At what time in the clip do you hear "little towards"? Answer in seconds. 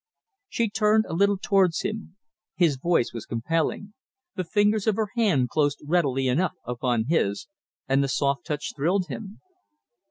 1.13-1.81